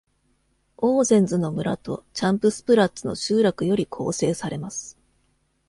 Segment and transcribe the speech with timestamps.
[0.77, 4.97] オーゼンズの村とチャンプスプラッツの集落より構成されます。